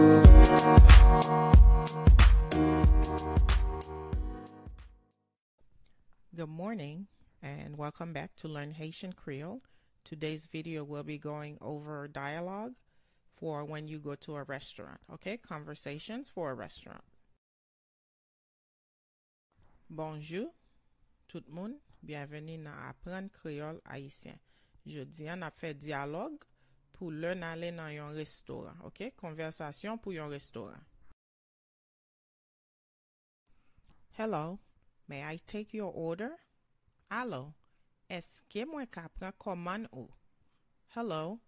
Good 0.00 0.08
morning 6.48 7.08
and 7.42 7.76
welcome 7.76 8.14
back 8.14 8.34
to 8.36 8.48
Learn 8.48 8.70
Haitian 8.70 9.12
Creole. 9.12 9.60
Today's 10.02 10.46
video 10.46 10.84
will 10.84 11.02
be 11.02 11.18
going 11.18 11.58
over 11.60 12.08
dialogue 12.08 12.72
for 13.36 13.62
when 13.66 13.88
you 13.88 13.98
go 13.98 14.14
to 14.14 14.36
a 14.36 14.44
restaurant, 14.44 15.00
okay? 15.12 15.36
Conversations 15.36 16.30
for 16.30 16.50
a 16.50 16.54
restaurant. 16.54 17.04
Bonjour, 19.90 20.54
tout 21.28 21.44
le 21.46 21.54
monde. 21.54 21.74
Bienvenue 22.02 22.56
dans 22.56 22.72
Apprendre 22.88 23.28
Créole 23.34 23.82
Haïtien. 23.84 24.38
Jeudi, 24.86 25.28
on 25.28 25.42
a 25.42 25.50
fait 25.50 25.78
dialogue 25.78 26.42
pou 27.00 27.08
lè 27.08 27.32
nan 27.32 27.56
lè 27.56 27.70
nan 27.72 27.94
yon 27.94 28.12
restoran. 28.12 28.76
Ok? 28.84 29.06
Konversasyon 29.16 29.96
pou 30.04 30.12
yon 30.12 30.28
restoran. 30.28 30.84
Hello, 34.18 34.60
may 35.08 35.22
I 35.24 35.40
take 35.46 35.72
your 35.72 35.94
order? 35.96 36.34
Alo, 37.08 37.54
eske 38.12 38.66
mwen 38.68 38.90
ka 38.92 39.06
pran 39.16 39.32
koman 39.40 39.88
ou? 39.96 40.10
Hello, 40.92 41.40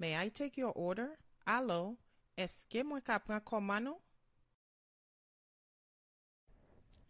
may 0.00 0.16
I 0.16 0.30
take 0.32 0.56
your 0.56 0.72
order? 0.72 1.18
Alo, 1.44 1.98
eske 2.40 2.80
mwen 2.80 3.04
ka 3.04 3.20
pran 3.20 3.44
koman 3.44 3.92
ou? 3.92 4.00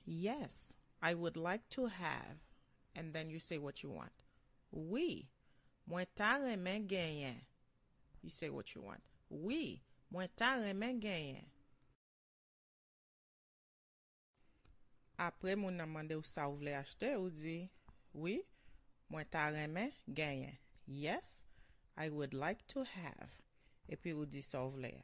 Yes, 0.04 0.76
I 1.00 1.14
would 1.14 1.36
like 1.36 1.68
to 1.78 1.86
have. 1.86 2.42
And 2.96 3.14
then 3.14 3.30
you 3.30 3.38
say 3.38 3.58
what 3.58 3.82
you 3.82 3.90
want. 3.90 4.12
Oui, 4.72 5.28
mwen 5.86 6.10
ta 6.16 6.36
remen 6.42 6.88
genyen. 6.90 7.44
you 8.24 8.30
say 8.30 8.48
what 8.48 8.74
you 8.74 8.80
want. 8.80 9.02
Oui, 9.28 9.82
mwen 10.12 10.30
ta 10.36 10.54
remen 10.56 10.98
genyen. 11.00 11.44
Apre 15.20 15.54
moun 15.60 15.76
nan 15.78 15.92
mande 15.92 16.16
ou 16.16 16.24
sa 16.26 16.48
ou 16.48 16.56
vle 16.58 16.72
achete, 16.74 17.12
ou 17.20 17.28
di, 17.30 17.68
oui, 18.16 18.40
mwen 19.12 19.28
ta 19.30 19.50
remen 19.52 19.92
genyen. 20.08 20.56
Yes, 20.86 21.44
I 21.96 22.08
would 22.08 22.34
like 22.34 22.66
to 22.72 22.84
have. 22.84 23.36
Epi 23.92 24.16
ou 24.16 24.24
di 24.24 24.40
sa 24.42 24.64
ou 24.64 24.72
vle. 24.74 24.94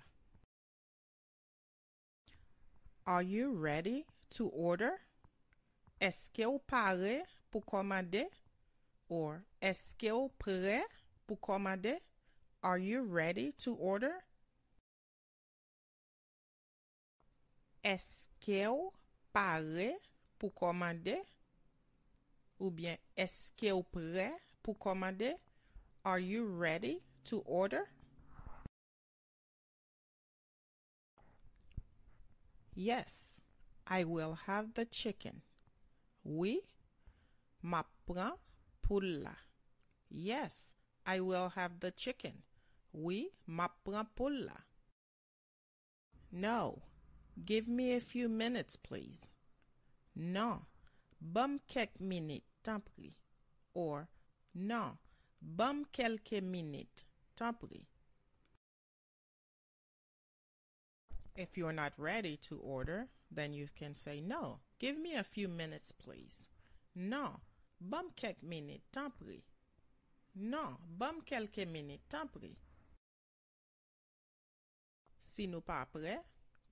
Are 3.07 3.23
you 3.23 3.53
ready 3.53 4.07
to 4.37 4.49
order? 4.49 4.97
Eske 6.01 6.47
ou 6.49 6.59
pare 6.59 7.21
pou 7.53 7.61
komade? 7.61 8.25
Or, 9.11 9.43
eske 9.61 10.09
ou 10.15 10.31
pre 10.41 10.81
pou 11.27 11.37
komade? 11.37 11.99
Are 12.63 12.79
you 12.79 13.03
ready 13.03 13.53
to 13.65 13.75
order? 13.75 14.13
Eske 17.83 18.67
ou 18.69 18.93
pare 19.33 19.95
pou 20.37 20.53
komande? 20.53 21.17
Ou 22.61 22.69
bien 22.71 23.01
eske 23.17 23.73
ou 23.73 23.81
pre 23.83 24.29
pou 24.61 24.77
komande? 24.77 25.33
Are 26.05 26.21
you 26.21 26.45
ready 26.45 27.01
to 27.25 27.41
order? 27.47 27.89
Yes, 32.75 33.41
I 33.87 34.05
will 34.05 34.35
have 34.47 34.75
the 34.75 34.85
chicken. 34.85 35.41
Oui, 36.25 36.61
ma 37.63 37.85
pran 38.07 38.37
poule 38.83 39.23
la. 39.25 39.35
Yes, 40.11 40.75
I 41.07 41.21
will 41.21 41.49
have 41.57 41.81
the 41.81 41.91
chicken. 41.91 42.43
Oui, 42.93 43.31
ma 43.47 43.69
pran 43.85 44.07
la. 44.19 44.57
No, 46.33 46.83
give 47.45 47.69
me 47.69 47.93
a 47.93 48.01
few 48.01 48.29
minutes, 48.29 48.77
please. 48.77 49.29
Non, 50.15 50.67
bam 51.21 51.61
kek 51.69 52.01
minute, 52.01 52.43
tan. 52.63 52.83
Or, 53.75 54.09
non, 54.55 54.99
bam 55.41 55.85
kelke 55.93 56.43
minute, 56.43 57.05
tan. 57.37 57.55
If 61.37 61.57
you're 61.57 61.73
not 61.73 61.93
ready 61.97 62.37
to 62.49 62.59
order, 62.59 63.09
then 63.31 63.53
you 63.53 63.69
can 63.75 63.95
say, 63.95 64.21
No, 64.21 64.59
give 64.79 64.99
me 64.99 65.15
a 65.15 65.25
few 65.25 65.49
minutes, 65.49 65.93
please. 65.93 66.47
Non, 66.95 67.41
bam 67.81 68.11
kek 68.17 68.43
minute, 68.43 68.83
tan. 68.93 69.13
Non, 70.35 70.77
bam 70.99 71.23
kelke 71.23 71.67
minute, 71.71 72.01
tan. 72.09 72.29
Si 75.21 75.47
nou 75.47 75.61
pa 75.61 75.83
apre, 75.85 76.17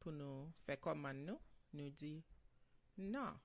pou 0.01 0.15
nou 0.15 0.49
fe 0.65 0.79
koman 0.81 1.21
nou, 1.29 1.41
nou 1.77 1.93
di, 2.01 2.15
nan, 2.97 3.37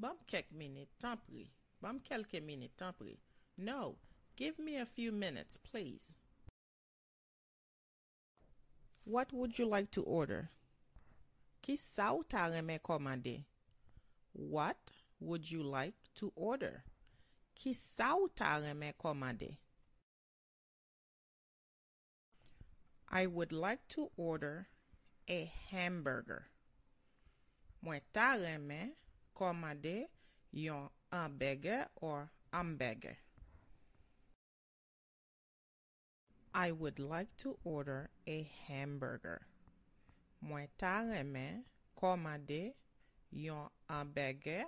bam 0.00 0.18
kek 0.30 0.48
minute, 0.52 0.90
tan 1.02 1.20
pri. 1.26 1.44
Bam 1.84 2.00
kelke 2.00 2.40
minute, 2.40 2.72
tan 2.80 2.96
pri. 2.96 3.18
No, 3.56 3.96
give 4.36 4.58
me 4.58 4.76
a 4.76 4.86
few 4.86 5.12
minutes, 5.12 5.56
please. 5.56 6.14
What 9.04 9.32
would 9.32 9.58
you 9.58 9.66
like 9.66 9.90
to 9.92 10.02
order? 10.02 10.48
Ki 11.62 11.76
sa 11.76 12.12
ou 12.14 12.24
ta 12.24 12.48
reme 12.48 12.78
komande? 12.82 13.44
What 14.32 14.90
would 15.20 15.50
you 15.50 15.62
like 15.62 15.94
to 16.16 16.32
order? 16.34 16.82
Ki 17.54 17.72
sa 17.72 18.14
ou 18.16 18.28
ta 18.28 18.56
reme 18.62 18.92
komande? 18.98 19.56
I 23.08 23.26
would 23.26 23.52
like 23.52 23.86
to 23.88 24.10
order 24.16 24.68
a 25.28 25.44
hamburger. 25.70 26.46
Mwen 27.82 28.00
ta 28.12 28.34
reme 28.34 28.94
komande 29.34 30.06
yon 30.50 30.90
hamburger 31.12 31.88
or 31.96 32.30
hamburger. 32.52 33.16
I 36.52 36.72
would 36.72 36.98
like 36.98 37.36
to 37.38 37.58
order 37.64 38.10
a 38.26 38.42
hamburger. 38.66 39.46
Mwen 40.42 40.68
ta 40.78 41.02
reme 41.02 41.64
komande 41.96 42.74
yon 43.30 43.68
hamburger 43.88 44.64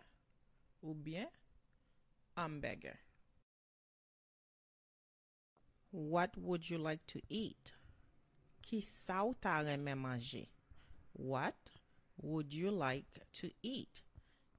ou 0.82 0.94
bien 0.94 1.28
hamburger. 2.36 2.98
What 5.90 6.36
would 6.36 6.68
you 6.70 6.78
like 6.78 7.04
to 7.08 7.20
eat? 7.28 7.72
Ki 8.68 8.82
sa 8.84 9.22
ou 9.24 9.32
ta 9.32 9.62
reme 9.64 9.94
manje? 9.96 10.46
What 11.14 11.56
would 12.20 12.52
you 12.52 12.70
like 12.70 13.24
to 13.40 13.48
eat? 13.62 14.02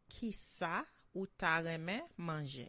Ki 0.09 0.31
sa 0.31 0.81
ou 1.13 1.27
ta 1.37 1.59
reme 1.61 2.01
manje? 2.17 2.65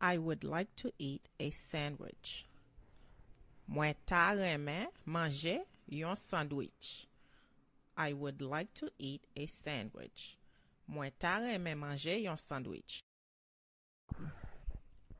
I 0.00 0.18
would 0.18 0.42
like 0.42 0.74
to 0.82 0.90
eat 0.98 1.28
a 1.38 1.50
sandwich. 1.50 2.46
Mwen 3.70 3.94
ta 4.04 4.34
reme 4.34 4.88
manje 5.06 5.60
yon 5.86 6.16
sandwich. 6.16 7.06
I 7.96 8.12
would 8.12 8.42
like 8.42 8.74
to 8.74 8.90
eat 8.98 9.24
a 9.36 9.46
sandwich. 9.46 10.36
Mwen 10.90 11.12
ta 11.20 11.38
reme 11.38 11.78
manje 11.78 12.22
yon 12.24 12.38
sandwich. 12.38 13.04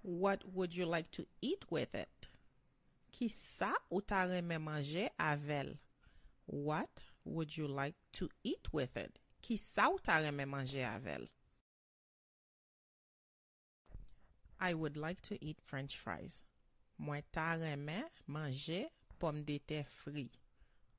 What 0.02 0.42
would 0.52 0.74
you 0.74 0.86
like 0.86 1.12
to 1.12 1.26
eat 1.40 1.70
with 1.70 1.94
it? 1.94 2.26
ki 3.16 3.28
sa 3.32 3.70
ou 3.88 4.02
ta 4.04 4.26
reme 4.28 4.58
manje 4.60 5.08
avel? 5.18 5.78
What 6.46 7.00
would 7.24 7.56
you 7.56 7.66
like 7.66 7.96
to 8.12 8.28
eat 8.44 8.68
with 8.72 8.96
it? 8.96 9.18
Ki 9.40 9.56
sa 9.56 9.88
ou 9.88 9.98
ta 9.98 10.18
reme 10.20 10.44
manje 10.44 10.84
avel? 10.84 11.24
I 14.60 14.74
would 14.74 14.96
like 14.96 15.22
to 15.22 15.42
eat 15.42 15.60
french 15.60 15.96
fries. 15.96 16.42
Mwen 17.00 17.24
ta 17.32 17.56
reme 17.60 18.04
manje 18.28 18.86
pom 19.18 19.42
de 19.44 19.58
te 19.58 19.82
fri. 19.88 20.30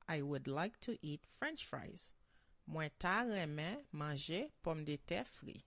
I 0.08 0.22
would 0.22 0.48
like 0.48 0.78
to 0.80 0.96
eat 1.02 1.26
french 1.38 1.64
fries. 1.64 2.12
Mwen 2.66 2.90
ta 2.98 3.22
reme 3.30 3.84
manje 3.92 4.48
pom 4.62 4.84
de 4.84 4.96
te 4.96 5.22
fri. 5.24 5.62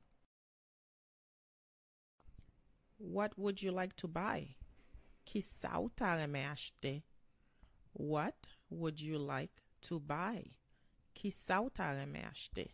What 2.98 3.38
would 3.38 3.62
you 3.62 3.72
like 3.72 3.96
to 3.98 4.08
buy? 4.08 4.56
Ki 5.26 5.42
sa 5.42 5.80
ou 5.80 5.90
ta 5.90 6.16
reme 6.20 6.44
achete? 6.46 7.04
What 7.94 8.36
would 8.70 9.02
you 9.02 9.18
like 9.18 9.64
to 9.82 10.00
buy? 10.00 10.56
Ki 11.14 11.30
sa 11.30 11.62
ou 11.62 11.70
ta 11.70 11.92
reme 11.94 12.24
achete? 12.24 12.68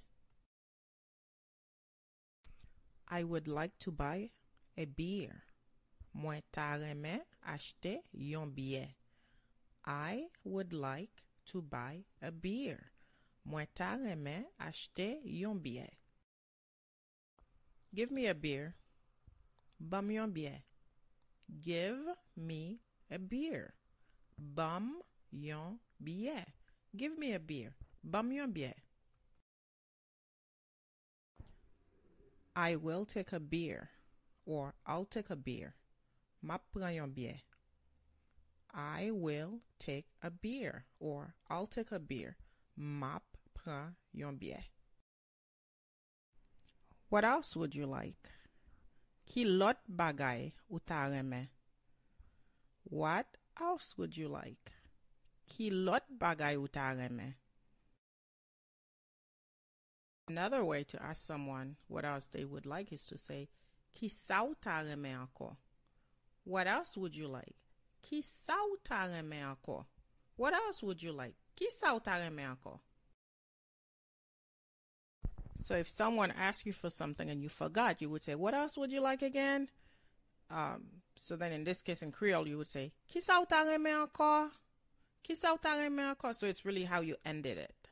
I 3.07 3.23
would 3.23 3.47
like 3.47 3.77
to 3.79 3.91
buy 3.91 4.31
a 4.77 4.85
beer. 4.85 5.44
Mwen 6.13 6.41
ta 6.51 6.75
reme 6.77 7.21
achete 7.45 7.99
yon 8.11 8.51
biye. 8.51 8.95
I 9.85 10.27
would 10.44 10.73
like 10.73 11.23
to 11.45 11.61
buy 11.61 12.03
a 12.21 12.31
beer. 12.31 12.91
Mwen 13.45 13.67
ta 13.73 13.95
reme 13.95 14.45
achete 14.59 15.21
yon 15.23 15.59
biye. 15.59 15.88
Give 17.95 18.11
me 18.11 18.27
a 18.27 18.35
beer. 18.35 18.75
Bam 19.79 20.11
yon 20.11 20.33
biye. 20.33 20.63
Give 21.61 21.97
me 22.35 22.79
a 23.09 23.17
beer. 23.17 23.73
Bam 24.38 25.01
yon 25.31 25.79
billet. 26.03 26.47
Give 26.95 27.17
me 27.17 27.33
a 27.33 27.39
beer. 27.39 27.73
Bam 28.03 28.31
yon 28.31 28.51
billet. 28.51 28.77
I 32.55 32.75
will 32.75 33.05
take 33.05 33.31
a 33.33 33.39
beer 33.39 33.89
or 34.45 34.73
I'll 34.85 35.05
take 35.05 35.29
a 35.29 35.35
beer. 35.35 35.75
Ma 36.41 36.57
pran 36.73 36.95
yon 36.95 37.11
billet. 37.11 37.41
I 38.73 39.11
will 39.11 39.61
take 39.79 40.07
a 40.21 40.29
beer 40.29 40.85
or 40.99 41.35
I'll 41.49 41.67
take 41.67 41.91
a 41.91 41.99
beer. 41.99 42.38
Ma 42.75 43.19
pran 43.57 43.95
yon 44.11 44.35
billet. 44.35 44.69
What 47.09 47.23
else 47.23 47.55
would 47.55 47.73
you 47.73 47.85
like? 47.85 48.37
Ki 49.27 49.44
lot 49.44 49.81
bagay 49.91 50.53
ou 50.71 50.79
ta 50.79 51.06
reme? 51.12 51.50
What 52.83 53.38
else 53.59 53.97
would 53.97 54.15
you 54.15 54.29
like? 54.29 54.71
Ki 55.50 55.69
lot 55.69 56.07
bagay 56.18 56.56
ou 56.56 56.68
ta 56.68 56.94
reme? 56.95 57.35
Another 60.29 60.63
way 60.63 60.83
to 60.85 61.01
ask 61.03 61.25
someone 61.25 61.75
what 61.88 62.06
else 62.06 62.27
they 62.27 62.45
would 62.45 62.65
like 62.65 62.94
is 62.94 63.06
to 63.07 63.18
say, 63.18 63.50
Ki 63.94 64.07
sa 64.07 64.44
ou 64.44 64.56
ta 64.56 64.79
reme 64.79 65.12
anko? 65.12 65.57
What 66.45 66.68
else 66.68 66.95
would 66.95 67.15
you 67.15 67.27
like? 67.27 67.56
Ki 68.01 68.21
sa 68.21 68.56
ou 68.63 68.77
ta 68.81 69.07
reme 69.12 69.41
anko? 69.44 69.85
What 70.38 70.53
else 70.53 70.81
would 70.83 71.03
you 71.03 71.12
like? 71.12 71.35
Ki 71.56 71.69
sa 71.69 71.94
ou 71.95 72.00
ta 72.00 72.15
reme 72.15 72.47
anko? 72.47 72.80
So 75.62 75.75
if 75.75 75.89
someone 75.89 76.31
asks 76.31 76.65
you 76.65 76.74
for 76.74 76.89
something 76.89 77.30
and 77.30 77.42
you 77.42 77.50
forgot, 77.50 78.01
you 78.01 78.09
would 78.09 78.24
say, 78.24 78.36
What 78.36 78.54
else 78.54 78.77
would 78.77 78.92
you 78.92 79.01
like 79.01 79.21
again? 79.21 79.69
Um, 80.50 80.86
so 81.18 81.36
then 81.36 81.51
in 81.51 81.63
this 81.63 81.81
case 81.81 82.01
in 82.01 82.12
Creole, 82.12 82.48
you 82.48 82.57
would 82.57 82.68
say, 82.68 82.92
Ki 83.07 83.21
sa 83.21 83.39
ou 83.39 83.45
ta 83.45 83.63
reme 83.63 83.88
anko? 83.88 84.50
Ki 85.24 85.36
sa 85.36 85.51
ou 85.54 85.57
ta 85.57 85.75
reme 85.75 86.00
anko? 86.00 86.31
So 86.31 86.48
it's 86.48 86.65
really 86.65 86.83
how 86.83 87.01
you 87.01 87.15
ended 87.25 87.57
it. 87.57 87.89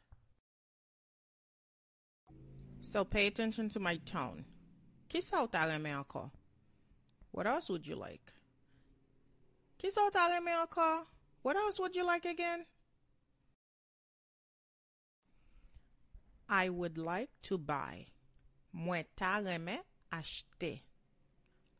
So 2.81 3.03
pay 3.03 3.27
attention 3.27 3.67
to 3.69 3.79
my 3.79 3.97
tone. 4.05 4.45
Ki 5.09 5.21
sa 5.21 5.41
ou 5.41 5.47
ta? 5.47 5.65
What 7.31 7.47
else 7.47 7.69
would 7.69 7.85
you 7.85 7.95
like? 7.95 8.31
Ki 9.77 9.89
sa 9.89 10.05
ou 10.05 10.11
ta? 10.11 11.03
What 11.41 11.55
else 11.55 11.79
would 11.79 11.95
you 11.95 12.05
like 12.05 12.25
again? 12.25 12.65
I 16.47 16.69
would 16.69 16.97
like 16.97 17.29
to 17.43 17.57
buy. 17.57 18.05
Mwen 18.75 19.05
ta 19.15 19.41
reme 19.43 19.79
achete. 20.11 20.81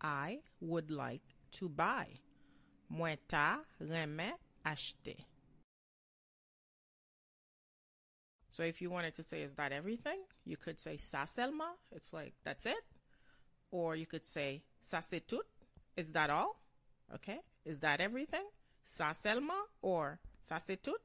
I 0.01 0.39
would 0.59 0.91
like 0.91 1.23
to 1.51 1.69
buy. 1.69 2.07
Mwen 2.91 3.17
ta 3.27 3.59
reme 3.81 4.33
achete. 4.65 5.25
So 8.49 8.63
if 8.63 8.81
you 8.81 8.89
wanted 8.89 9.13
to 9.15 9.23
say, 9.23 9.41
is 9.41 9.53
that 9.55 9.73
everything? 9.73 10.19
You 10.45 10.55
could 10.55 10.79
say, 10.79 10.95
sa 10.95 11.25
seulement. 11.25 11.77
It's 11.91 12.13
like, 12.13 12.33
that's 12.45 12.65
it. 12.65 12.83
Or 13.69 13.97
you 13.97 14.05
could 14.05 14.25
say, 14.25 14.63
ça 14.81 15.03
c'est 15.03 15.27
tout. 15.27 15.45
Is 15.97 16.11
that 16.13 16.29
all? 16.29 16.61
Okay. 17.13 17.39
Is 17.65 17.79
that 17.79 17.99
everything? 17.99 18.45
Ça 18.85 19.13
seulement 19.13 19.67
or 19.81 20.19
ça 20.47 20.61
c'est 20.65 20.81
tout? 20.81 20.97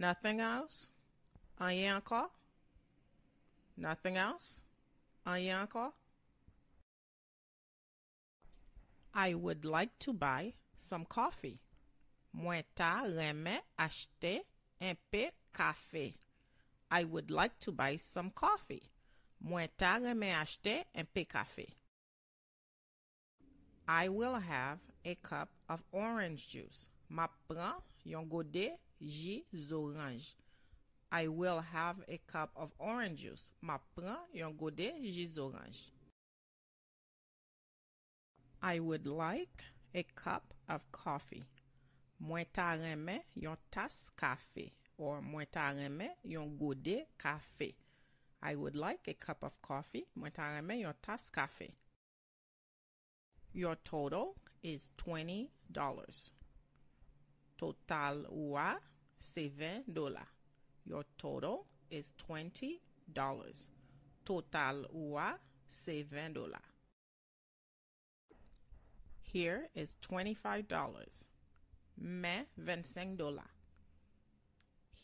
Nothing 0.00 0.40
else? 0.40 0.92
Rien 1.60 1.96
encore? 1.96 2.30
Nothing 3.76 4.16
else? 4.16 4.62
Rien 5.26 5.60
encore? 5.60 5.92
I 9.12 9.34
would 9.34 9.66
like 9.66 9.98
to 9.98 10.14
buy 10.14 10.54
some 10.78 11.04
coffee. 11.04 11.60
Mwen 12.34 12.62
ta 12.74 13.02
reme 13.04 13.60
achete 13.78 14.40
un 14.80 14.96
peu 15.12 15.28
café. 15.52 16.14
I 16.90 17.04
would 17.04 17.30
like 17.30 17.60
to 17.60 17.70
buy 17.70 17.96
some 17.96 18.30
coffee. 18.30 18.84
Mwen 19.46 19.68
ta 19.76 19.98
reme 20.00 20.32
achete 20.32 20.84
un 20.96 21.06
peu 21.14 21.26
café. 21.26 21.74
I 23.86 24.08
will 24.08 24.36
have 24.36 24.78
a 25.04 25.14
cup 25.16 25.50
of 25.68 25.82
orange 25.92 26.48
juice. 26.48 26.88
Ma 27.10 27.26
pran 27.46 27.82
yon 28.04 28.24
gode 28.26 28.78
jus 29.00 29.72
orange. 29.72 30.36
I 31.12 31.26
will 31.28 31.60
have 31.60 31.96
a 32.08 32.20
cup 32.26 32.50
of 32.54 32.72
orange 32.78 33.22
juice. 33.22 33.52
Ma 33.62 33.78
pran 33.96 34.18
yon 34.32 34.56
gode 34.56 34.92
jus 35.02 35.38
orange. 35.38 35.90
I 38.62 38.78
would 38.78 39.06
like 39.06 39.64
a 39.94 40.02
cup 40.14 40.54
of 40.68 40.90
coffee. 40.92 41.44
Mwen 42.22 42.46
ta 42.52 42.76
reme 42.76 43.20
yon 43.34 43.56
tas 43.70 44.10
kafe 44.16 44.72
or 44.98 45.22
mwen 45.22 45.46
ta 45.50 45.72
reme 45.72 46.10
yon 46.22 46.56
gode 46.58 47.06
kafe. 47.18 47.74
I 48.42 48.54
would 48.54 48.76
like 48.76 49.08
a 49.08 49.14
cup 49.14 49.42
of 49.42 49.60
coffee. 49.62 50.06
Mwen 50.18 50.32
ta 50.32 50.42
reme 50.42 50.80
yon 50.80 50.94
tas 51.02 51.30
kafe. 51.30 51.70
Your 53.52 53.76
total 53.76 54.36
is 54.62 54.90
$20. 54.98 55.48
Total 57.60 58.24
wa 58.30 58.74
c'est 59.18 59.50
20 59.50 59.84
dollars. 59.92 60.32
Your 60.86 61.04
total 61.18 61.66
is 61.90 62.14
$20. 62.16 62.80
Total 64.24 64.86
wa 64.90 65.34
c'est 65.68 66.04
20 66.04 66.32
dollars. 66.32 66.62
Here 69.20 69.68
is 69.74 69.94
$25. 70.00 71.26
Mais 71.98 72.46
25 72.56 73.18
dollars. 73.18 73.44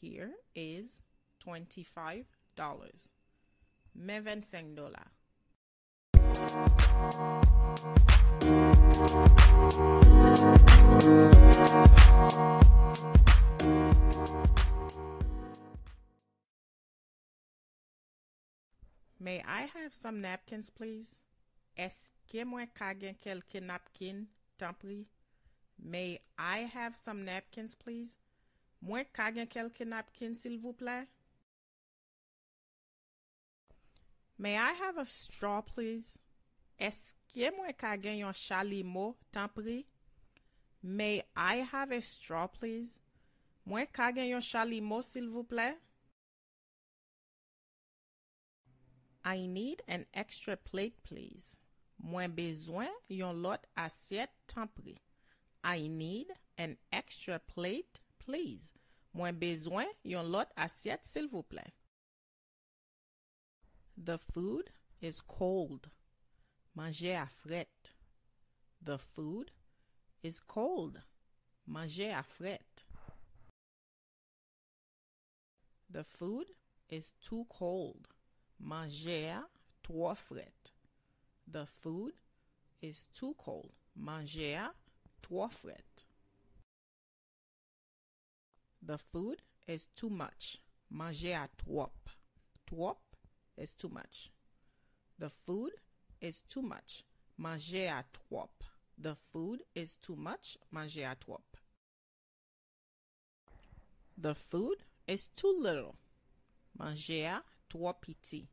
Here 0.00 0.32
is 0.54 1.02
$25. 1.44 2.24
Mais 3.94 4.20
25 4.20 4.74
dollars. 4.74 5.10
May 19.26 19.42
I 19.44 19.62
have 19.62 19.92
some 19.92 20.20
napkins, 20.20 20.70
please? 20.70 21.20
Eske 21.76 22.44
mwen 22.46 22.68
kagen 22.78 23.16
kelke 23.18 23.60
napkin, 23.60 24.28
tanpri? 24.56 25.06
May 25.82 26.20
I 26.38 26.58
have 26.58 26.94
some 26.94 27.24
napkins, 27.24 27.74
please? 27.74 28.14
Mwen 28.80 29.04
kagen 29.12 29.48
kelke 29.48 29.84
napkin, 29.84 30.36
s'il 30.36 30.60
vous 30.60 30.74
plè? 30.74 31.08
May 34.38 34.56
I 34.56 34.70
have 34.82 34.96
a 34.96 35.04
straw, 35.04 35.60
please? 35.60 36.20
Eske 36.78 37.50
mwen 37.56 37.74
kagen 37.76 38.20
yon 38.20 38.32
chalimo, 38.44 39.16
tanpri? 39.32 39.86
May 40.84 41.24
I 41.34 41.66
have 41.72 41.90
a 41.90 42.00
straw, 42.00 42.46
please? 42.46 43.00
Mwen 43.66 43.90
kagen 43.92 44.30
yon 44.36 44.40
chalimo, 44.52 45.02
s'il 45.02 45.28
vous 45.28 45.42
plè? 45.42 45.72
I 49.26 49.46
need 49.46 49.82
an 49.88 50.06
extra 50.14 50.56
plate 50.56 51.02
please. 51.02 51.56
Mwen 51.98 52.30
bezwen 52.36 52.92
yon 53.08 53.42
lot 53.42 53.66
asyet 53.76 54.30
tanpri. 54.46 54.98
I 55.64 55.88
need 55.88 56.28
an 56.56 56.76
extra 56.92 57.40
plate 57.40 57.98
please. 58.20 58.72
Mwen 59.16 59.40
bezwen 59.40 59.90
yon 60.04 60.30
lot 60.30 60.52
asyet 60.56 61.02
sil 61.10 61.26
vouple. 61.26 61.66
The 63.96 64.16
food 64.16 64.70
is 65.00 65.20
cold. 65.20 65.90
Manje 66.78 67.20
a 67.20 67.26
fret. 67.26 67.94
The 68.80 68.98
food 68.98 69.50
is 70.22 70.38
cold. 70.38 71.00
Manje 71.68 72.12
a 72.16 72.22
fret. 72.22 72.84
The 75.90 76.04
food 76.04 76.46
is 76.88 77.10
too 77.20 77.46
cold. 77.48 78.06
Manje 78.60 79.30
a 79.30 79.44
tro 79.82 80.14
fret. 80.14 80.72
The 81.46 81.66
food 81.66 82.12
is 82.80 83.06
too 83.12 83.34
cold. 83.38 83.72
Manje 83.98 84.54
a 84.54 84.72
tro 85.22 85.48
fret. 85.48 86.04
The 88.82 88.98
food 88.98 89.42
is 89.66 89.86
too 89.94 90.10
much. 90.10 90.58
Manje 90.92 91.32
a 91.34 91.48
trop. 91.56 92.10
Trop 92.66 92.98
is 93.56 93.72
too 93.74 93.88
much. 93.88 94.30
The 95.18 95.30
food 95.30 95.72
is 96.20 96.42
too 96.48 96.62
much. 96.62 97.04
Manje 97.40 97.88
a 97.88 98.04
trop. 98.12 98.64
The 98.98 99.14
food 99.14 99.62
is 99.74 99.96
too 99.96 100.16
much. 100.16 100.56
Manje 100.74 101.10
a 101.10 101.14
trop. 101.14 101.56
The 104.18 104.34
food 104.34 104.78
is 105.06 105.28
too 105.36 105.54
little. 105.58 105.96
Manje 106.78 107.24
a 107.24 107.42
trop 107.68 108.00
piti. 108.00 108.48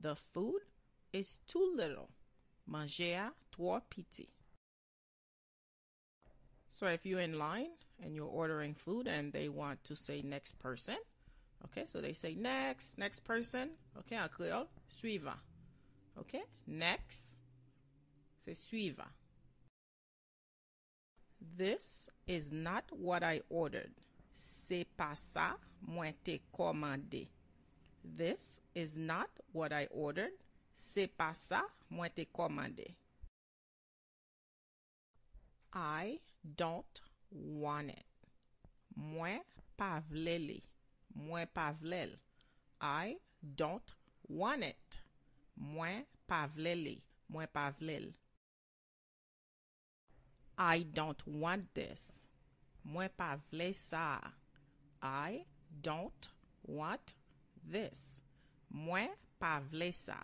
The 0.00 0.16
food 0.16 0.60
is 1.12 1.38
too 1.46 1.72
little. 1.74 2.10
Manje 2.70 3.14
a 3.16 3.32
trop 3.52 3.88
piti. 3.90 4.28
So 6.68 6.86
if 6.86 7.06
you're 7.06 7.20
in 7.20 7.38
line 7.38 7.70
and 8.02 8.16
you're 8.16 8.26
ordering 8.26 8.74
food 8.74 9.06
and 9.06 9.32
they 9.32 9.48
want 9.48 9.84
to 9.84 9.94
say 9.94 10.22
next 10.22 10.58
person, 10.58 10.96
okay, 11.64 11.84
so 11.86 12.00
they 12.00 12.12
say 12.12 12.34
next, 12.34 12.98
next 12.98 13.20
person, 13.20 13.70
okay, 13.98 14.16
en 14.16 14.28
créole, 14.28 14.66
suivant. 14.88 15.38
Okay, 16.18 16.42
next, 16.66 17.36
c'est 18.44 18.56
suivant. 18.56 19.10
This 21.56 22.08
is 22.26 22.50
not 22.50 22.84
what 22.90 23.22
I 23.22 23.40
ordered. 23.50 23.92
C'est 24.34 24.86
pas 24.96 25.14
ça, 25.14 25.56
moi 25.86 26.12
te 26.24 26.38
commandé. 26.52 27.28
This 28.04 28.60
is 28.74 28.96
not 28.96 29.30
what 29.52 29.72
I 29.72 29.86
ordered. 29.90 30.32
Se 30.74 31.06
pa 31.06 31.32
sa 31.32 31.62
mwen 31.90 32.12
te 32.14 32.26
komande. 32.26 32.84
I 35.72 36.20
don't 36.56 37.00
want 37.30 37.90
it. 37.90 38.04
Mwen 38.98 39.40
pa 39.76 40.02
vle 40.10 40.36
li. 40.38 40.60
Mwen 41.16 41.48
pa 41.54 41.72
vle 41.80 42.02
l. 42.10 42.12
I 42.80 43.16
don't 43.56 43.94
want 44.28 44.62
it. 44.64 44.98
Mwen 45.56 46.04
pa 46.28 46.46
vle 46.56 46.74
li. 46.76 47.02
Mwen 47.32 47.48
pa 47.52 47.70
vle 47.80 47.96
l. 48.02 48.12
I 50.58 50.84
don't 50.92 51.26
want 51.26 51.74
this. 51.74 52.22
Mwen 52.84 53.08
pa 53.16 53.38
vle 53.50 53.72
sa. 53.74 54.20
I 55.02 55.46
don't 55.82 56.28
want 56.62 57.14
this. 57.70 58.20
Mwen 58.70 59.10
pa 59.38 59.60
vle 59.70 59.92
sa. 59.92 60.18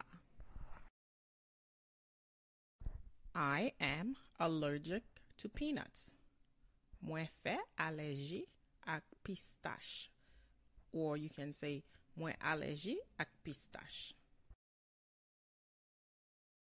I 3.35 3.73
am 3.81 4.17
allergic 4.39 5.05
to 5.39 5.49
peanuts. 5.49 6.11
Mwen 7.07 7.29
fe 7.43 7.57
alerji 7.79 8.43
ak 8.87 9.05
pistache. 9.25 10.11
Or 10.93 11.17
you 11.17 11.31
can 11.31 11.53
say 11.53 11.83
mwen 12.19 12.35
alerji 12.41 12.97
ak 13.19 13.29
pistache. 13.45 14.15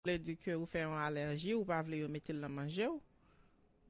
Le 0.05 0.17
di 0.17 0.37
ke 0.39 0.55
ou 0.55 0.65
fe 0.65 0.81
an 0.87 0.97
alerji 1.03 1.53
ou 1.55 1.65
pa 1.67 1.81
vle 1.85 2.01
yo 2.01 2.11
metil 2.11 2.41
la 2.41 2.49
manje 2.49 2.87
ou. 2.87 3.01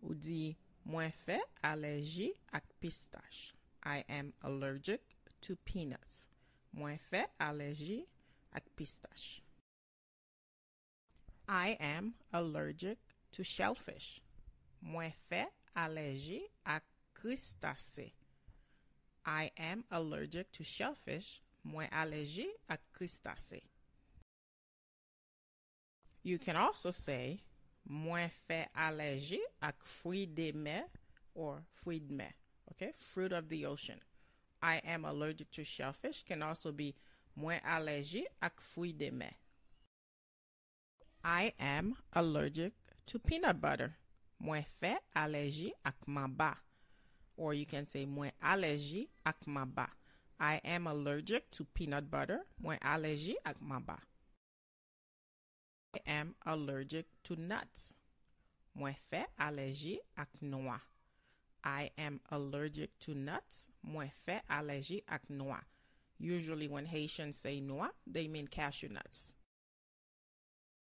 Ou 0.03 0.13
di 0.13 0.55
mwen 0.85 1.13
fe 1.13 1.39
alerji 1.63 2.33
ak 2.51 2.67
pistache. 2.81 3.53
I 3.83 4.03
am 4.09 4.33
allergic 4.43 5.01
to 5.41 5.55
peanuts. 5.63 6.27
Mwen 6.77 6.99
fe 7.01 7.23
allergie 7.41 8.05
ak 8.53 8.67
pistache. 8.75 9.41
I 11.49 11.77
am 11.79 12.13
allergic 12.33 12.99
to 13.31 13.43
shellfish. 13.43 14.21
Mwen 14.85 15.13
fe 15.29 15.45
allergie 15.75 16.43
ak 16.65 16.83
kristase. 17.15 18.11
I 19.25 19.51
am 19.57 19.83
allergic 19.91 20.51
to 20.51 20.63
shellfish. 20.63 21.41
Mwen 21.65 21.89
allergie 21.89 22.51
ak 22.69 22.81
kristase. 22.93 23.61
You 26.21 26.37
can 26.37 26.55
also 26.55 26.91
say 26.91 27.41
mwen 27.89 28.29
fe 28.29 28.67
allergie 28.75 29.41
ak 29.61 29.81
fruit 29.81 30.35
de 30.35 30.51
mer 30.51 30.83
or 31.33 31.63
fruit 31.73 32.07
de 32.07 32.13
mer. 32.13 32.33
Okay, 32.71 32.91
fruit 32.93 33.31
of 33.31 33.49
the 33.49 33.65
ocean. 33.65 33.99
I 34.61 34.77
am 34.77 35.05
allergic 35.05 35.51
to 35.51 35.63
shellfish 35.63 36.23
can 36.23 36.41
also 36.41 36.71
be 36.71 36.95
mwen 37.37 37.61
allergie 37.63 38.25
ak 38.41 38.61
fruit 38.61 38.97
de 38.97 39.11
mer. 39.11 39.33
I 41.23 41.53
am 41.59 41.95
allergic 42.13 42.73
to 43.05 43.19
peanut 43.19 43.61
butter. 43.61 43.95
Mwen 44.41 44.63
fe 44.79 44.97
allergie 45.15 45.71
ak 45.85 46.07
mamba. 46.07 46.57
Or 47.35 47.53
you 47.53 47.65
can 47.65 47.85
say 47.85 48.05
mwen 48.05 48.31
allergie 48.41 49.07
ak 49.25 49.45
mamba. 49.45 49.89
I 50.39 50.61
am 50.63 50.87
allergic 50.87 51.49
to 51.51 51.65
peanut 51.65 52.09
butter. 52.09 52.45
Mwen 52.63 52.79
allergie 52.79 53.35
ak 53.45 53.61
mamba. 53.61 53.99
I 55.95 55.99
am 56.05 56.35
allergic 56.45 57.05
to 57.23 57.35
nuts. 57.35 57.93
Mwen 58.75 58.95
fe 59.09 59.25
allergie 59.39 59.99
ak 60.17 60.29
noa. 60.41 60.81
I 61.63 61.91
am 61.97 62.21
allergic 62.31 62.97
to 62.99 63.13
nuts. 63.13 63.67
Mwen 63.85 64.11
fe 64.11 64.41
allergie 64.49 65.03
ak 65.07 65.29
noa. 65.29 65.61
Usually 66.19 66.67
when 66.67 66.85
Haitians 66.85 67.37
say 67.37 67.59
noa, 67.59 67.91
they 68.05 68.27
mean 68.27 68.47
cashew 68.47 68.89
nuts. 68.89 69.33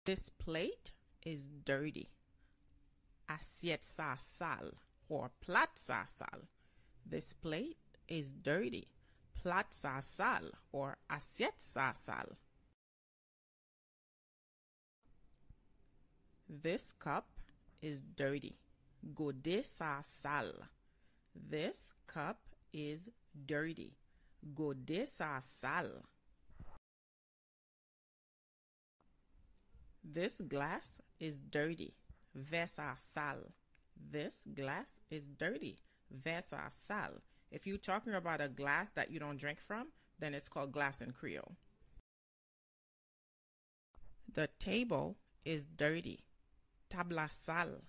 This 0.04 0.28
plate 0.28 0.92
is 1.24 1.44
dirty. 1.64 2.10
Assiette 3.28 3.84
sa 3.84 4.14
sale 4.16 4.74
or 5.08 5.30
plat 5.40 5.70
sa 5.74 6.04
sale. 6.04 6.46
This 7.04 7.32
plate 7.32 7.78
is 8.08 8.28
dirty. 8.28 8.88
Plat 9.34 9.74
sa 9.74 10.00
sale 10.00 10.50
or 10.72 10.96
assiette 11.10 11.60
sa 11.60 11.92
sale. 11.92 12.36
This 16.48 16.92
cup 16.92 17.26
is 17.82 18.00
dirty. 18.00 18.58
Gode 19.14 19.64
sa 19.64 20.00
sale. 20.02 20.66
This 21.34 21.94
cup 22.06 22.38
is 22.72 23.10
dirty. 23.46 23.96
Gode 24.54 25.06
sa 25.06 25.38
sale. 25.40 26.02
This 30.02 30.40
glass 30.40 31.00
is 31.18 31.36
dirty. 31.36 31.94
Vesa 32.36 32.94
sale. 32.96 33.52
This 33.96 34.46
glass 34.54 35.00
is 35.10 35.24
dirty. 35.24 35.78
Vesa 36.12 36.70
sale. 36.70 37.22
If 37.50 37.66
you're 37.66 37.78
talking 37.78 38.14
about 38.14 38.40
a 38.40 38.48
glass 38.48 38.90
that 38.90 39.10
you 39.10 39.18
don't 39.18 39.38
drink 39.38 39.60
from, 39.60 39.88
then 40.18 40.34
it's 40.34 40.48
called 40.48 40.72
glass 40.72 41.00
in 41.00 41.12
Creole. 41.12 41.56
The 44.32 44.48
table 44.58 45.16
is 45.44 45.64
dirty. 45.64 46.20
Tabla 46.90 47.30
sale. 47.30 47.82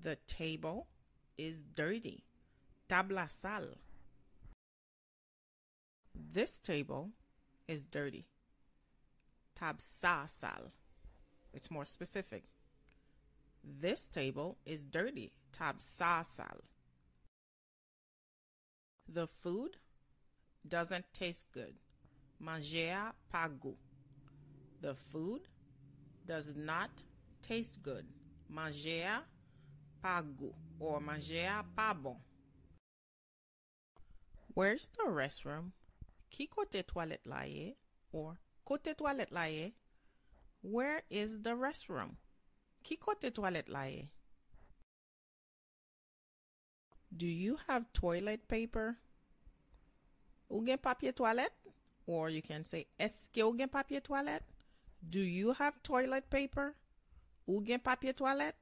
The 0.00 0.16
table 0.26 0.86
is 1.36 1.62
dirty. 1.74 2.24
Tabla 2.88 3.30
sale. 3.30 3.76
This 6.14 6.58
table 6.58 7.10
is 7.66 7.82
dirty. 7.82 8.26
Tab 9.54 9.80
sa 9.80 10.26
sale. 10.26 10.72
It's 11.52 11.70
more 11.70 11.84
specific. 11.84 12.44
This 13.64 14.08
table 14.08 14.58
is 14.64 14.82
dirty. 14.82 15.32
Tab 15.52 15.82
sa 15.82 16.22
sale. 16.22 16.64
The 19.12 19.26
food 19.26 19.76
doesn't 20.68 21.06
taste 21.12 21.46
good. 21.52 21.74
Manger 22.40 23.12
pas 23.32 23.48
goût. 23.48 23.76
The 24.80 24.94
food 24.94 25.48
does 26.26 26.54
not 26.56 26.90
taste 27.42 27.82
good. 27.82 28.06
pa 30.02 30.20
go, 30.22 30.54
ou 30.80 31.00
manje 31.00 31.44
a 31.46 31.62
pa 31.76 31.92
bon. 31.94 32.16
Where's 34.54 34.88
the 34.96 35.04
restroom? 35.04 35.72
Ki 36.30 36.46
kote 36.46 36.82
toalet 36.86 37.20
la 37.24 37.42
ye? 37.42 37.76
Or, 38.12 38.38
kote 38.64 38.96
toalet 38.96 39.32
la 39.32 39.44
ye? 39.44 39.74
Where 40.62 41.02
is 41.10 41.42
the 41.42 41.50
restroom? 41.50 42.16
Ki 42.82 42.96
kote 42.96 43.30
toalet 43.34 43.68
la 43.68 43.84
ye? 43.84 44.08
Do 47.16 47.26
you 47.26 47.58
have 47.66 47.92
toilet 47.92 48.48
paper? 48.48 48.98
Ou 50.50 50.64
gen 50.64 50.78
papye 50.78 51.14
toalet? 51.14 51.52
Or 52.06 52.30
you 52.30 52.42
can 52.42 52.64
say, 52.64 52.86
eske 52.98 53.42
ou 53.42 53.56
gen 53.56 53.68
papye 53.68 54.02
toalet? 54.02 54.42
Do 55.08 55.20
you 55.20 55.52
have 55.52 55.82
toilet 55.82 56.28
paper? 56.30 56.74
Ou 57.46 57.62
gen 57.62 57.80
papye 57.80 58.14
toalet? 58.16 58.54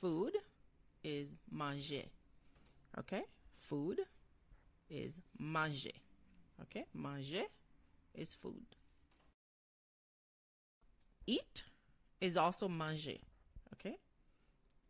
Food 0.00 0.32
is 1.02 1.38
manger. 1.50 2.04
Okay? 2.98 3.22
Food 3.56 4.00
is 4.90 5.12
manger. 5.38 5.96
Okay? 6.62 6.84
Manger 6.94 7.44
is 8.14 8.34
food. 8.34 8.66
Eat 11.26 11.64
is 12.20 12.36
also 12.36 12.68
manger. 12.68 13.16
Okay? 13.74 13.96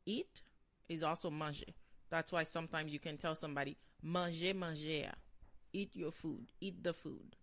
Eat 0.04 0.42
is 0.88 1.04
also 1.04 1.30
manger. 1.30 1.72
That's 2.10 2.32
why 2.32 2.42
sometimes 2.44 2.92
you 2.92 2.98
can 2.98 3.16
tell 3.16 3.36
somebody, 3.36 3.76
manger, 4.02 4.54
manger. 4.54 5.12
Eat 5.72 5.90
your 5.94 6.10
food. 6.10 6.50
Eat 6.60 6.82
the 6.82 6.92
food. 6.92 7.36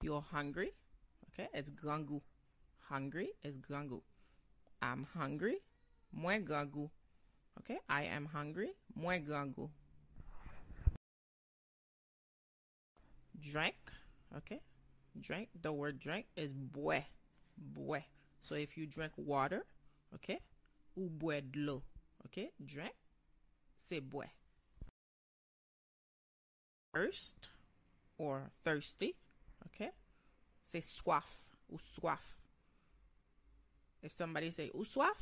You're 0.00 0.24
hungry. 0.30 0.74
Okay? 1.32 1.48
It's 1.52 1.70
gangu. 1.70 2.20
Hungry 2.88 3.30
is 3.42 3.58
gangu. 3.58 4.00
I'm 4.80 5.06
hungry. 5.14 5.58
Moi 6.12 6.38
gangu. 6.38 6.90
Okay? 7.60 7.78
I 7.88 8.02
am 8.04 8.26
hungry. 8.26 8.74
Moi 8.94 9.18
gangu. 9.18 9.70
Drink. 13.40 13.76
Okay? 14.36 14.60
Drink. 15.20 15.48
The 15.60 15.72
word 15.72 15.98
drink 15.98 16.26
is 16.36 16.52
boy. 16.52 17.04
Boy. 17.56 18.04
So 18.40 18.54
if 18.54 18.76
you 18.76 18.86
drink 18.86 19.12
water, 19.16 19.64
ok, 20.14 20.38
ou 20.96 21.10
bwe 21.10 21.42
l'eau, 21.54 21.82
ok, 22.24 22.50
drink, 22.64 22.94
c'est 23.76 24.00
bwe. 24.00 24.26
Thirst 26.94 27.48
or 28.16 28.50
thirsty, 28.64 29.14
ok, 29.66 29.90
se 30.64 30.80
soif 30.80 31.34
ou 31.68 31.78
soif. 31.78 32.37
If 34.02 34.12
somebody 34.12 34.50
say 34.50 34.70
uswaf, 34.74 35.16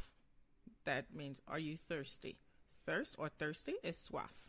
that 0.85 1.07
means 1.15 1.41
are 1.49 1.59
you 1.59 1.77
thirsty? 1.89 2.37
Thirst 2.85 3.17
or 3.19 3.29
thirsty 3.29 3.75
is 3.83 3.97
swaf. 3.97 4.47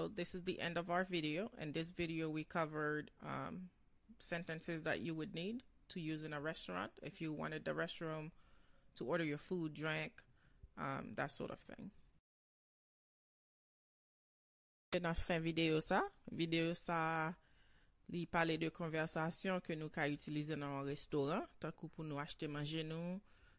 So 0.00 0.08
this 0.08 0.34
is 0.34 0.44
the 0.44 0.60
end 0.60 0.78
of 0.78 0.90
our 0.90 1.04
video. 1.04 1.50
In 1.60 1.72
this 1.72 1.90
video, 1.90 2.30
we 2.30 2.44
covered 2.44 3.10
um, 3.24 3.70
sentences 4.18 4.82
that 4.82 5.00
you 5.00 5.14
would 5.14 5.34
need 5.34 5.62
to 5.88 6.00
use 6.00 6.24
in 6.24 6.32
a 6.32 6.40
restaurant 6.40 6.92
if 7.02 7.20
you 7.20 7.32
wanted 7.32 7.64
the 7.64 7.72
restroom 7.72 8.30
to 8.96 9.04
order 9.04 9.24
your 9.24 9.38
food, 9.38 9.74
drink, 9.74 10.12
um, 10.78 11.12
that 11.16 11.30
sort 11.30 11.50
of 11.50 11.58
thing. 11.58 11.90
Nan 15.00 15.14
fin 15.14 15.42
video 15.42 15.80
sa, 15.80 16.02
video 16.30 16.72
sa 16.72 17.32
Li 18.08 18.24
pale 18.26 18.56
de 18.56 18.70
konversasyon 18.72 19.60
ke 19.64 19.76
nou 19.76 19.92
ka 19.92 20.06
utilize 20.08 20.56
nan 20.56 20.78
an 20.80 20.88
restoran, 20.88 21.44
takou 21.60 21.92
pou 21.92 22.06
nou 22.06 22.20
achete 22.22 22.48
manje 22.48 22.84
nou, 22.86 23.18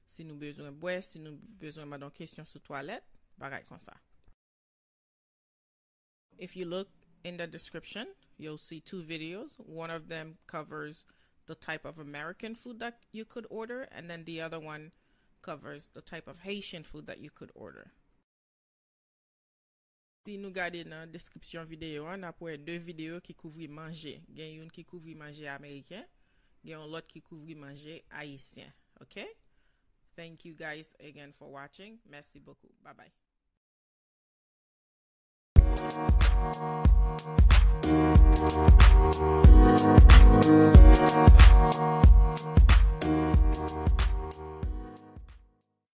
si 0.10 0.26
nou 0.26 0.40
bezwen 0.42 0.74
bwe, 0.82 0.96
si 1.06 1.22
nou 1.22 1.38
bezwen 1.62 1.90
madon 1.90 2.14
kesyon 2.16 2.48
sou 2.50 2.62
toalet, 2.66 3.06
bagay 3.38 3.62
kon 3.70 3.82
sa. 3.84 3.94
If 6.40 6.56
you 6.56 6.66
look 6.66 6.90
in 7.24 7.38
the 7.38 7.46
description, 7.46 8.08
you'll 8.38 8.58
see 8.58 8.80
two 8.80 9.04
videos. 9.04 9.60
One 9.60 9.92
of 9.92 10.08
them 10.08 10.38
covers 10.48 11.06
the 11.46 11.56
type 11.56 11.86
of 11.86 12.00
American 12.00 12.56
food 12.56 12.80
that 12.80 13.00
you 13.12 13.26
could 13.26 13.46
order, 13.50 13.88
and 13.92 14.10
then 14.10 14.24
the 14.26 14.42
other 14.42 14.60
one 14.60 14.92
covers 15.42 15.90
the 15.94 16.02
type 16.02 16.28
of 16.28 16.40
Haitian 16.40 16.84
food 16.84 17.08
that 17.08 17.20
you 17.20 17.30
could 17.30 17.52
order. 17.54 17.92
Si 20.26 20.36
nou 20.38 20.52
gade 20.52 20.82
nan 20.84 21.12
deskripsyon 21.14 21.68
videyo 21.70 22.08
an, 22.12 22.26
apwe 22.28 22.58
de 22.60 22.76
videyo 22.84 23.22
ki 23.24 23.34
kouvri 23.40 23.70
manje. 23.72 24.18
Gen 24.36 24.58
yon 24.58 24.74
ki 24.74 24.84
kouvri 24.88 25.16
manje 25.16 25.48
Ameriken, 25.48 26.04
gen 26.64 26.76
yon 26.76 26.92
lot 26.92 27.08
ki 27.08 27.24
kouvri 27.24 27.56
manje 27.56 28.02
Haitien. 28.12 28.74
Ok? 29.00 29.24
Thank 30.20 30.44
you 30.44 30.54
guys 30.54 30.96
again 31.00 31.32
for 31.32 31.48
watching. 31.48 32.00
Mersi 32.06 32.44
boku. 32.44 32.68
Bye 32.84 32.94
bye. 32.94 33.12